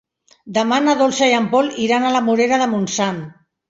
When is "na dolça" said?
0.85-1.29